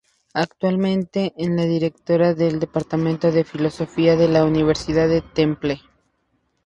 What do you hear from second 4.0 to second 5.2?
de la Universidad